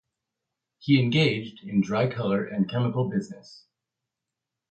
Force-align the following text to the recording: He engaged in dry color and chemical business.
He 0.79 0.99
engaged 0.99 1.63
in 1.63 1.79
dry 1.81 2.11
color 2.11 2.43
and 2.43 2.67
chemical 2.67 3.07
business. 3.07 3.65